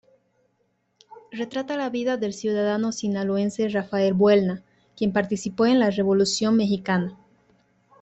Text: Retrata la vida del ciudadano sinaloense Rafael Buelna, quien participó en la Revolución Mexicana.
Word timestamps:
Retrata 1.31 1.77
la 1.77 1.91
vida 1.91 2.17
del 2.17 2.33
ciudadano 2.33 2.91
sinaloense 2.91 3.69
Rafael 3.69 4.15
Buelna, 4.15 4.63
quien 4.97 5.13
participó 5.13 5.67
en 5.67 5.77
la 5.77 5.91
Revolución 5.91 6.55
Mexicana. 6.57 7.15